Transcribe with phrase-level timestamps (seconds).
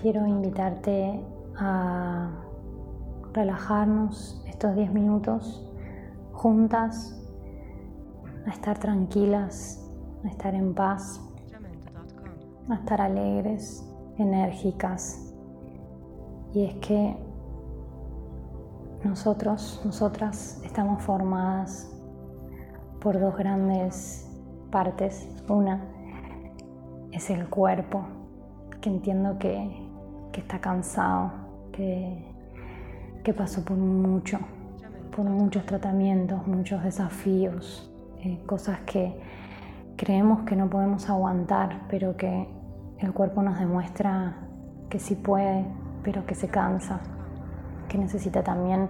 [0.00, 1.20] quiero invitarte
[1.56, 2.30] a
[3.32, 5.64] relajarnos estos 10 minutos
[6.32, 7.14] juntas,
[8.46, 9.84] a estar tranquilas,
[10.24, 11.20] a estar en paz,
[12.68, 13.84] a estar alegres,
[14.18, 15.34] enérgicas.
[16.54, 17.16] Y es que
[19.04, 21.90] nosotros, nosotras estamos formadas
[23.00, 24.28] por dos grandes
[24.70, 25.28] partes.
[25.48, 25.84] Una
[27.12, 28.04] es el cuerpo,
[28.80, 29.87] que entiendo que,
[30.38, 31.30] está cansado,
[31.72, 32.24] que,
[33.22, 34.38] que, pasó por mucho,
[35.14, 39.20] por muchos tratamientos, muchos desafíos, eh, cosas que
[39.96, 42.48] creemos que no podemos aguantar, pero que
[42.98, 44.36] el cuerpo nos demuestra
[44.88, 45.66] que sí puede,
[46.02, 47.00] pero que se cansa,
[47.88, 48.88] que necesita también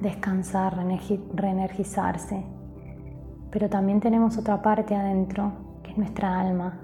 [0.00, 0.76] descansar,
[1.34, 2.44] reenergizarse.
[3.50, 6.78] Pero también tenemos otra parte adentro, que es nuestra alma,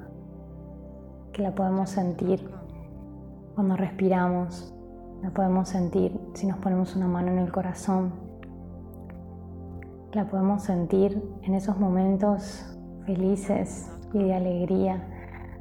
[1.33, 2.56] que la podemos sentir
[3.57, 4.75] cuando respiramos,
[5.23, 8.13] la podemos sentir si nos ponemos una mano en el corazón,
[10.13, 15.03] la podemos sentir en esos momentos felices y de alegría,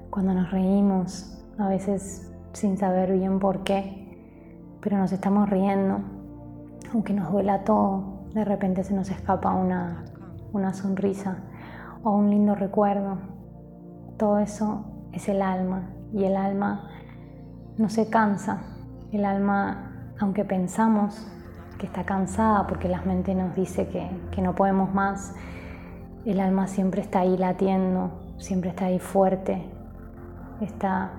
[0.09, 5.99] cuando nos reímos, a veces sin saber bien por qué, pero nos estamos riendo,
[6.93, 10.03] aunque nos duela todo, de repente se nos escapa una,
[10.51, 11.37] una sonrisa
[12.03, 13.19] o un lindo recuerdo.
[14.17, 16.89] Todo eso es el alma y el alma
[17.77, 18.61] no se cansa.
[19.11, 21.27] El alma, aunque pensamos
[21.77, 25.33] que está cansada porque la mente nos dice que, que no podemos más,
[26.25, 29.63] el alma siempre está ahí latiendo, siempre está ahí fuerte,
[30.61, 31.11] está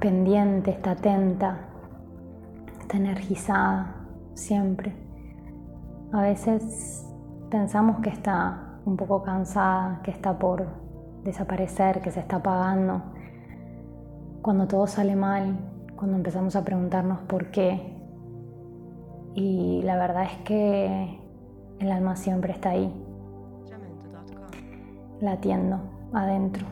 [0.00, 1.58] pendiente, está atenta,
[2.80, 3.94] está energizada,
[4.34, 4.94] siempre.
[6.12, 7.06] A veces
[7.50, 10.66] pensamos que está un poco cansada, que está por
[11.24, 13.02] desaparecer, que se está apagando,
[14.46, 15.56] cuando todo sale mal,
[15.96, 17.98] cuando empezamos a preguntarnos por qué.
[19.34, 21.18] Y la verdad es que
[21.80, 22.94] el alma siempre está ahí,
[25.20, 25.80] latiendo
[26.12, 26.64] adentro.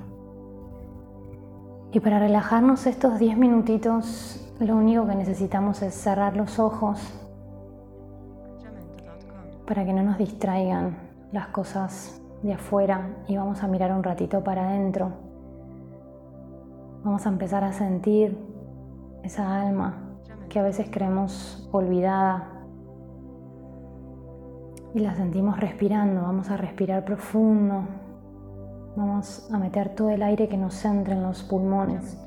[1.90, 7.00] Y para relajarnos estos 10 minutitos, lo único que necesitamos es cerrar los ojos
[9.66, 10.96] para que no nos distraigan
[11.32, 15.23] las cosas de afuera y vamos a mirar un ratito para adentro.
[17.04, 18.34] Vamos a empezar a sentir
[19.22, 19.94] esa alma
[20.48, 22.48] que a veces creemos olvidada
[24.94, 26.22] y la sentimos respirando.
[26.22, 27.84] Vamos a respirar profundo.
[28.96, 32.18] Vamos a meter todo el aire que nos entra en los pulmones.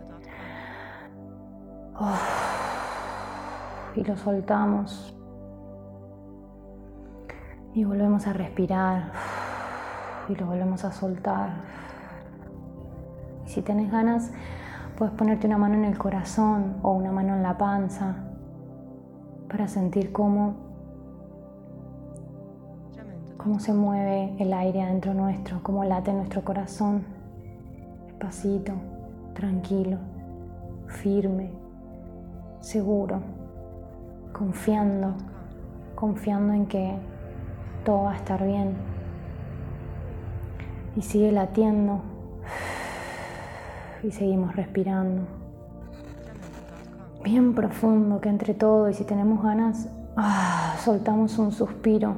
[3.95, 5.15] y lo soltamos.
[7.73, 9.11] Y volvemos a respirar
[10.29, 11.63] y lo volvemos a soltar.
[13.45, 14.31] si tienes ganas,
[14.97, 18.15] puedes ponerte una mano en el corazón o una mano en la panza
[19.47, 20.55] para sentir cómo,
[23.37, 27.03] cómo se mueve el aire adentro nuestro, cómo late nuestro corazón,
[28.07, 28.73] despacito,
[29.35, 29.99] tranquilo,
[30.87, 31.51] firme,
[32.59, 33.21] seguro,
[34.33, 35.13] confiando,
[35.93, 36.97] confiando en que
[37.85, 38.73] todo va a estar bien.
[40.95, 42.01] Y sigue latiendo
[44.03, 45.23] y seguimos respirando.
[47.23, 52.15] Bien profundo que entre todo y si tenemos ganas, ah, soltamos un suspiro.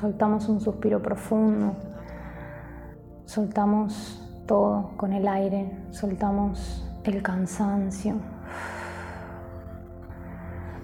[0.00, 1.74] Soltamos un suspiro profundo.
[3.24, 5.70] Soltamos todo con el aire.
[5.90, 8.16] Soltamos el cansancio.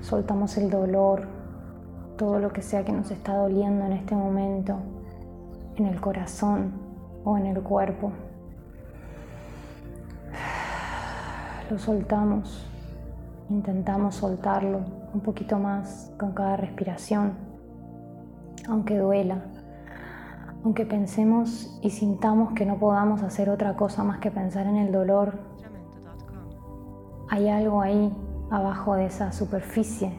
[0.01, 1.43] Soltamos el dolor
[2.17, 4.77] todo lo que sea que nos está doliendo en este momento,
[5.77, 6.73] en el corazón
[7.25, 8.13] o en el cuerpo.
[11.71, 12.67] Lo soltamos,
[13.49, 14.81] intentamos soltarlo
[15.15, 17.33] un poquito más con cada respiración,
[18.69, 19.43] aunque duela,
[20.65, 24.93] aunque pensemos y sintamos que no podamos hacer otra cosa más que pensar en el
[24.93, 25.39] dolor,
[27.29, 28.15] hay algo ahí
[28.51, 30.13] abajo de esa superficie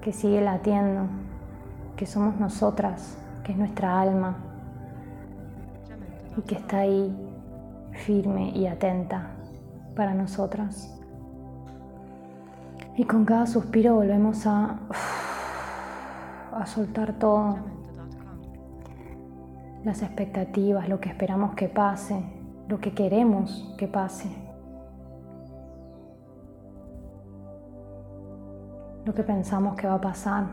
[0.00, 1.06] que sigue latiendo,
[1.96, 4.36] que somos nosotras, que es nuestra alma
[6.36, 7.14] y que está ahí
[7.92, 9.30] firme y atenta
[9.94, 10.98] para nosotras.
[12.96, 14.78] Y con cada suspiro volvemos a,
[16.52, 17.58] a soltar todo,
[19.84, 22.24] las expectativas, lo que esperamos que pase,
[22.68, 24.44] lo que queremos que pase.
[29.04, 30.46] lo que pensamos que va a pasar,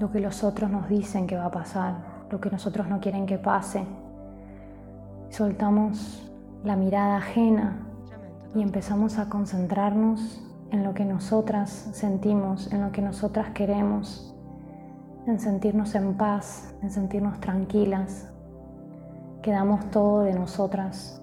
[0.00, 1.94] lo que los otros nos dicen que va a pasar,
[2.30, 3.86] lo que nosotros no quieren que pase,
[5.30, 6.28] Soltamos
[6.64, 7.86] la mirada ajena
[8.52, 10.42] y empezamos a concentrarnos
[10.72, 14.34] en lo que nosotras sentimos, en lo que nosotras queremos,
[15.28, 18.28] en sentirnos en paz, en sentirnos tranquilas,
[19.40, 21.22] que damos todo de nosotras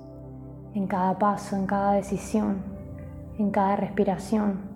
[0.73, 2.63] en cada paso, en cada decisión,
[3.38, 4.67] en cada respiración.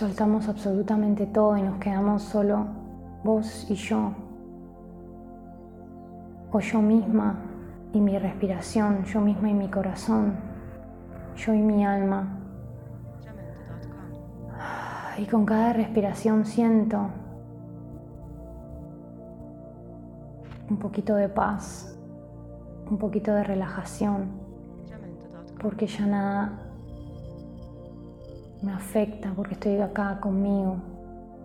[0.00, 2.64] Soltamos absolutamente todo y nos quedamos solo
[3.22, 4.14] vos y yo,
[6.50, 7.34] o yo misma
[7.92, 10.36] y mi respiración, yo misma y mi corazón,
[11.36, 12.38] yo y mi alma.
[15.18, 17.10] Y con cada respiración siento
[20.70, 21.94] un poquito de paz,
[22.90, 24.30] un poquito de relajación,
[25.60, 26.69] porque ya nada
[28.62, 30.76] me afecta, porque estoy acá conmigo,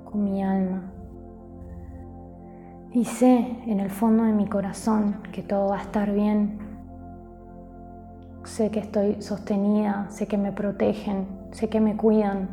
[0.04, 0.92] con mi alma.
[2.92, 6.60] Y sé en el fondo de mi corazón que todo va a estar bien.
[8.44, 12.50] Sé que estoy sostenida, sé que me protegen, sé que me cuidan.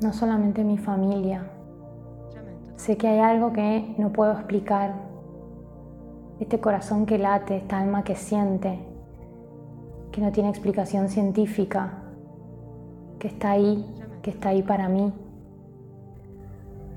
[0.00, 1.44] No solamente mi familia.
[2.76, 4.94] Sé que hay algo que no puedo explicar.
[6.38, 8.78] Este corazón que late, esta alma que siente,
[10.12, 12.03] que no tiene explicación científica,
[13.24, 13.82] que está ahí,
[14.20, 15.10] que está ahí para mí.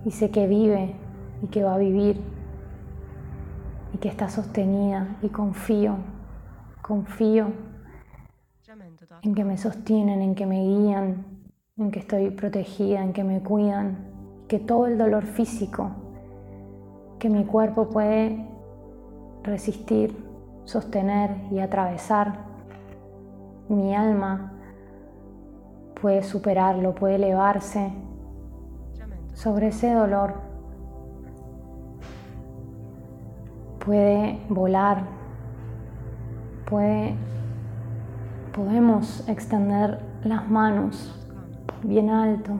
[0.04, 0.94] Y sé que vive
[1.42, 2.20] y que va a vivir
[3.94, 5.96] y que está sostenida y confío,
[6.82, 7.54] confío
[9.22, 11.24] en que me sostienen, en que me guían,
[11.78, 13.98] en que estoy protegida, en que me cuidan,
[14.50, 15.92] que todo el dolor físico
[17.20, 18.46] que mi cuerpo puede
[19.44, 20.14] resistir,
[20.66, 22.48] sostener y atravesar,
[23.70, 24.56] mi alma
[26.02, 27.92] puede superarlo, puede elevarse
[29.34, 30.34] sobre ese dolor.
[33.84, 35.04] Puede volar,
[36.70, 37.16] puede,
[38.54, 41.14] podemos extender las manos
[41.84, 42.60] bien alto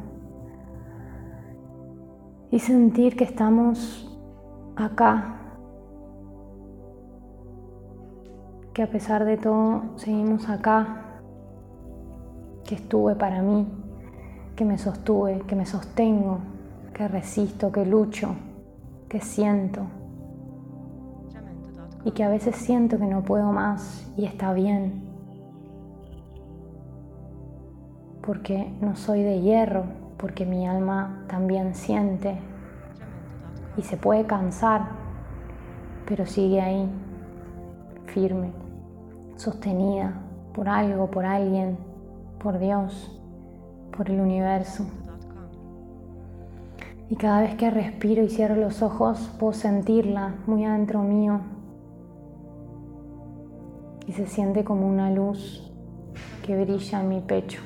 [2.50, 4.18] y sentir que estamos
[4.78, 5.36] acá,
[8.74, 11.07] que a pesar de todo seguimos acá,
[12.68, 13.66] que estuve para mí,
[14.56, 16.40] que me sostuve, que me sostengo,
[16.94, 18.36] que resisto, que lucho,
[19.08, 19.84] que siento
[22.04, 25.02] y que a veces siento que no puedo más y está bien.
[28.22, 29.86] Porque no soy de hierro,
[30.18, 32.38] porque mi alma también siente
[33.78, 34.90] y se puede cansar,
[36.06, 36.90] pero sigue ahí,
[38.08, 38.52] firme,
[39.38, 40.14] sostenida
[40.54, 41.87] por algo, por alguien,
[42.40, 43.20] por Dios,
[43.96, 44.86] por el universo.
[47.10, 51.40] Y cada vez que respiro y cierro los ojos, puedo sentirla muy adentro mío,
[54.08, 55.70] y se siente como una luz
[56.46, 57.62] que brilla en mi pecho,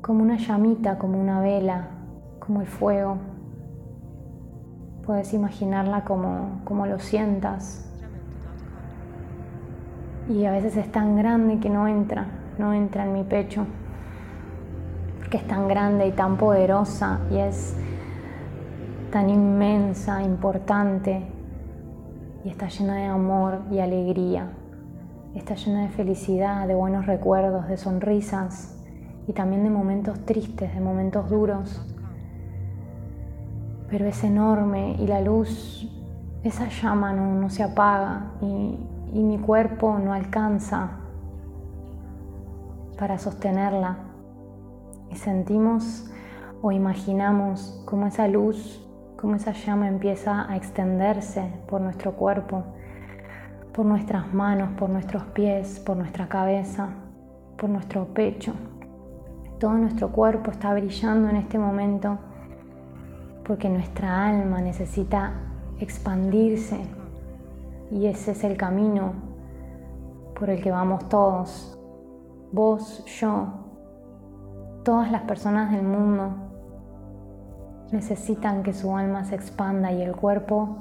[0.00, 1.88] como una llamita, como una vela,
[2.38, 3.18] como el fuego.
[5.04, 7.90] Puedes imaginarla como, como lo sientas.
[10.28, 12.26] Y a veces es tan grande que no entra,
[12.58, 13.66] no entra en mi pecho,
[15.18, 17.76] porque es tan grande y tan poderosa y es
[19.10, 21.22] tan inmensa, importante,
[22.44, 24.48] y está llena de amor y alegría.
[25.34, 28.76] Está llena de felicidad, de buenos recuerdos, de sonrisas
[29.26, 31.80] y también de momentos tristes, de momentos duros.
[33.90, 35.88] Pero es enorme y la luz,
[36.42, 38.78] esa llama no, se apaga y,
[39.14, 40.98] y mi cuerpo no alcanza
[42.98, 43.96] para sostenerla.
[45.10, 46.10] Y sentimos
[46.60, 48.84] o imaginamos como esa luz
[49.16, 52.62] cómo esa llama empieza a extenderse por nuestro cuerpo,
[53.72, 56.90] por nuestras manos, por nuestros pies, por nuestra cabeza,
[57.56, 58.52] por nuestro pecho.
[59.58, 62.18] Todo nuestro cuerpo está brillando en este momento
[63.46, 65.32] porque nuestra alma necesita
[65.78, 66.80] expandirse
[67.94, 69.12] y ese es el camino
[70.36, 71.78] por el que vamos todos,
[72.50, 73.46] vos, yo,
[74.82, 76.30] todas las personas del mundo
[77.92, 80.78] necesitan que su alma se expanda y el cuerpo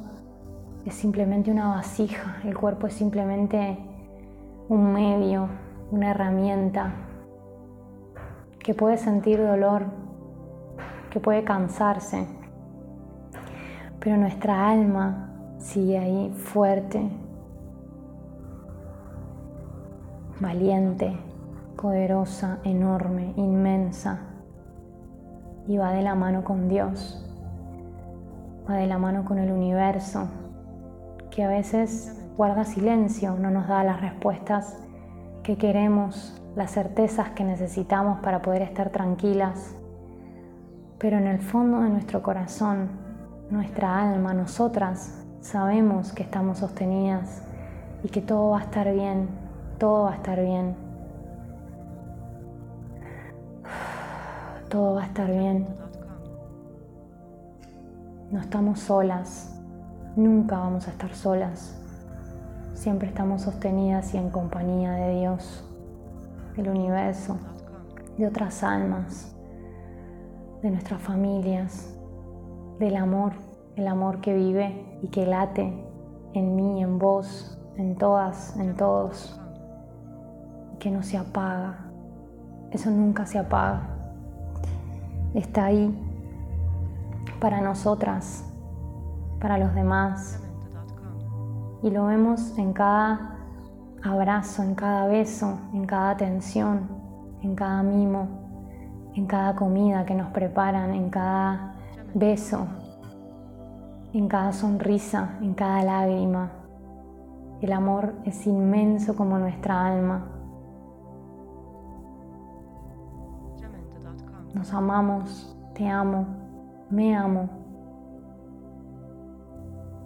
[0.85, 3.77] es simplemente una vasija, el cuerpo es simplemente
[4.67, 5.49] un medio,
[5.91, 6.95] una herramienta
[8.57, 9.85] que puede sentir dolor,
[11.11, 12.25] que puede cansarse,
[13.99, 15.29] pero nuestra alma
[15.63, 17.09] sigue ahí fuerte,
[20.41, 21.17] valiente,
[21.81, 24.19] poderosa, enorme, inmensa
[25.65, 27.19] y va de la mano con Dios.
[28.69, 30.27] va de la mano con el universo,
[31.29, 34.77] que a veces guarda silencio, no nos da las respuestas
[35.43, 39.75] que queremos, las certezas que necesitamos para poder estar tranquilas.
[40.97, 42.89] Pero en el fondo de nuestro corazón,
[43.49, 47.43] nuestra alma, nosotras sabemos que estamos sostenidas
[48.01, 49.27] y que todo va a estar bien,
[49.77, 50.75] todo va a estar bien.
[54.69, 55.67] Todo va a estar bien.
[58.31, 59.61] No estamos solas,
[60.15, 61.77] nunca vamos a estar solas.
[62.73, 65.69] Siempre estamos sostenidas y en compañía de Dios,
[66.55, 67.37] del universo,
[68.17, 69.35] de otras almas,
[70.61, 71.93] de nuestras familias,
[72.79, 73.33] del amor,
[73.75, 75.73] el amor que vive y que late
[76.33, 79.39] en mí, en vos, en todas, en todos,
[80.79, 81.91] que no se apaga.
[82.71, 83.89] Eso nunca se apaga.
[85.33, 85.95] Está ahí
[87.39, 88.45] para nosotras,
[89.39, 90.41] para los demás.
[91.81, 93.37] Y lo vemos en cada
[94.03, 96.87] abrazo, en cada beso, en cada atención,
[97.41, 98.27] en cada mimo,
[99.15, 101.75] en cada comida que nos preparan, en cada
[102.13, 102.67] beso,
[104.13, 106.51] en cada sonrisa, en cada lágrima.
[107.61, 110.27] El amor es inmenso como nuestra alma.
[114.53, 116.27] Nos amamos, te amo,
[116.91, 117.49] me amo.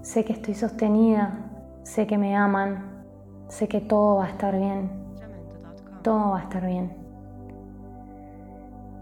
[0.01, 1.37] Sé que estoy sostenida,
[1.83, 2.85] sé que me aman,
[3.49, 4.89] sé que todo va a estar bien,
[6.01, 6.95] todo va a estar bien.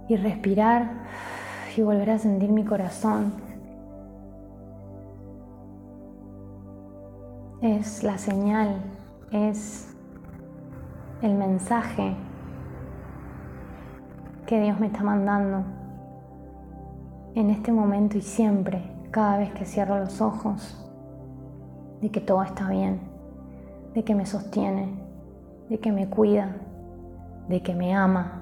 [0.08, 0.90] Y respirar
[1.78, 3.45] y volver a sentir mi corazón.
[7.62, 8.82] Es la señal,
[9.32, 9.96] es
[11.22, 12.14] el mensaje
[14.46, 15.64] que Dios me está mandando
[17.34, 20.86] en este momento y siempre, cada vez que cierro los ojos,
[22.02, 23.00] de que todo está bien,
[23.94, 24.90] de que me sostiene,
[25.70, 26.58] de que me cuida,
[27.48, 28.42] de que me ama,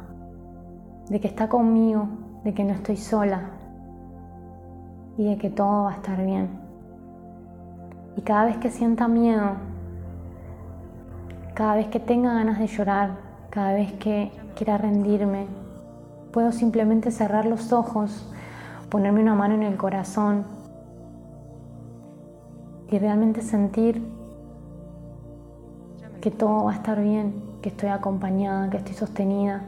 [1.08, 2.08] de que está conmigo,
[2.44, 3.52] de que no estoy sola
[5.18, 6.63] y de que todo va a estar bien.
[8.16, 9.54] Y cada vez que sienta miedo,
[11.54, 13.12] cada vez que tenga ganas de llorar,
[13.50, 15.48] cada vez que quiera rendirme,
[16.32, 18.32] puedo simplemente cerrar los ojos,
[18.90, 20.46] ponerme una mano en el corazón
[22.90, 24.02] y realmente sentir
[26.22, 29.64] que todo va a estar bien, que estoy acompañada, que estoy sostenida.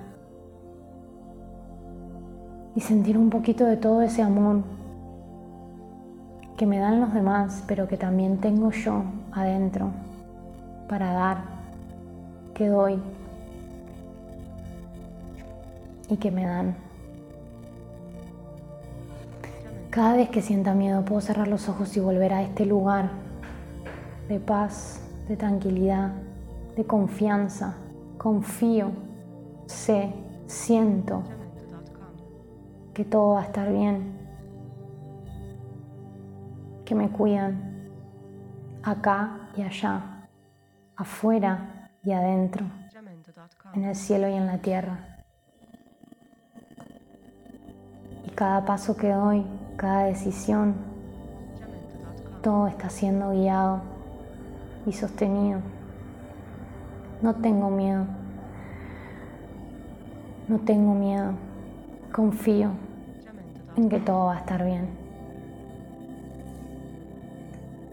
[2.75, 4.63] Y sentir un poquito de todo ese amor
[6.57, 9.89] que me dan los demás, pero que también tengo yo adentro
[10.87, 11.37] para dar,
[12.53, 12.99] que doy
[16.09, 16.75] y que me dan.
[19.89, 23.11] Cada vez que sienta miedo puedo cerrar los ojos y volver a este lugar
[24.27, 26.11] de paz, de tranquilidad,
[26.75, 27.75] de confianza.
[28.17, 28.91] Confío,
[29.67, 30.13] sé,
[30.47, 31.23] siento
[32.93, 34.24] que todo va a estar bien,
[36.85, 37.89] que me cuidan
[38.83, 40.27] acá y allá,
[40.95, 42.65] afuera y adentro,
[43.73, 45.15] en el cielo y en la tierra.
[48.35, 49.45] cada paso que doy,
[49.77, 50.75] cada decisión,
[52.43, 53.81] todo está siendo guiado
[54.85, 55.61] y sostenido.
[57.21, 58.05] No tengo miedo.
[60.49, 61.31] No tengo miedo.
[62.13, 62.71] Confío
[63.77, 65.04] en que todo va a estar bien.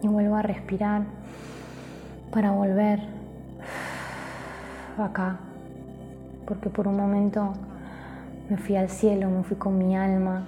[0.03, 1.05] Y vuelvo a respirar
[2.31, 3.01] para volver
[4.99, 5.39] acá.
[6.47, 7.53] Porque por un momento
[8.51, 10.45] me fui al cielo, me fui con mi alma,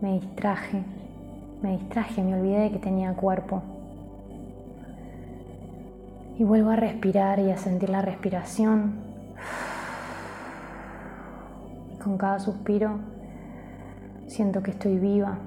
[0.00, 0.82] me distraje,
[1.62, 3.62] me distraje, me olvidé de que tenía cuerpo.
[6.38, 8.94] Y vuelvo a respirar y a sentir la respiración.
[11.94, 12.98] Y con cada suspiro
[14.26, 15.38] siento que estoy viva.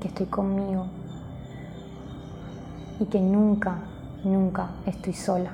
[0.00, 0.86] Que estoy conmigo.
[3.00, 3.78] Y que nunca,
[4.24, 5.50] nunca estoy sola.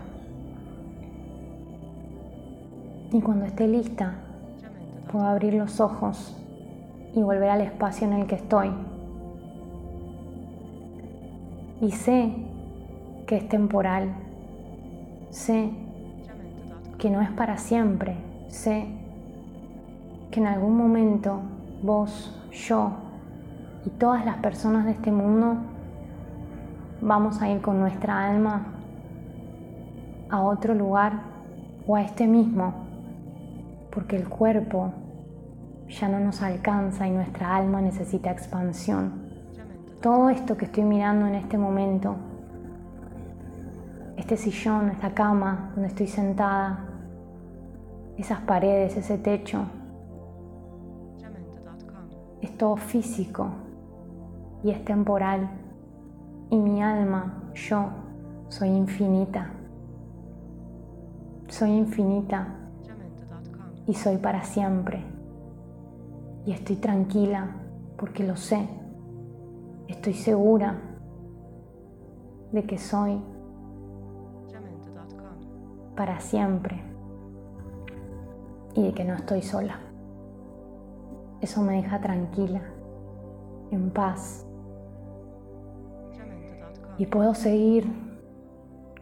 [3.13, 4.15] Y cuando esté lista,
[5.11, 6.35] puedo abrir los ojos
[7.15, 8.71] y volver al espacio en el que estoy.
[11.83, 12.33] Y sé
[13.27, 14.15] que es temporal.
[15.31, 15.71] Sé
[16.99, 18.17] que no es para siempre.
[18.49, 18.87] Sé
[20.31, 21.41] que en algún momento
[21.83, 22.93] vos, yo
[23.85, 25.57] y todas las personas de este mundo
[27.01, 28.67] vamos a ir con nuestra alma
[30.31, 31.23] a otro lugar
[31.87, 32.75] o a este mismo
[33.91, 34.93] porque el cuerpo
[35.89, 39.31] ya no nos alcanza y nuestra alma necesita expansión.
[40.01, 42.17] Todo esto que estoy mirando en este momento,
[44.17, 46.87] este sillón, esta cama donde estoy sentada,
[48.17, 49.65] esas paredes, ese techo,
[52.41, 53.51] es todo físico
[54.63, 55.51] y es temporal.
[56.51, 57.89] Y mi alma, yo,
[58.49, 59.51] soy infinita.
[61.49, 62.49] Soy infinita
[63.87, 65.05] y soy para siempre.
[66.45, 67.57] Y estoy tranquila
[67.97, 68.69] porque lo sé.
[69.89, 70.81] Estoy segura
[72.53, 73.23] de que soy
[75.97, 76.83] para siempre
[78.75, 79.79] y de que no estoy sola.
[81.41, 82.63] Eso me deja tranquila,
[83.71, 84.47] en paz.
[87.03, 87.85] Y puedo seguir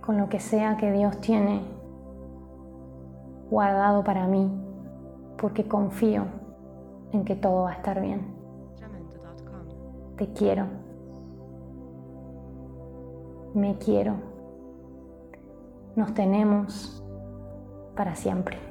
[0.00, 1.61] con lo que sea que Dios tiene
[3.50, 4.50] guardado para mí,
[5.37, 6.25] porque confío
[7.12, 8.23] en que todo va a estar bien.
[10.16, 10.64] Te quiero.
[13.52, 14.14] Me quiero.
[15.95, 17.04] Nos tenemos
[17.95, 18.69] para siempre.